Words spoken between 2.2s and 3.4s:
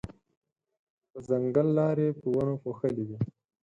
ونو پوښلې وې.